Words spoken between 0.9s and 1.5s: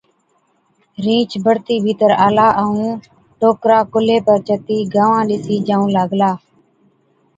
رِينڇ